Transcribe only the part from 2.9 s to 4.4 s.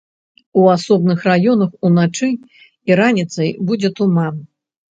і раніцай будзе туман.